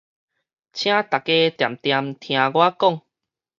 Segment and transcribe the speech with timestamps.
[0.03, 0.19] 請逐家恬
[1.77, 3.03] 恬聽我講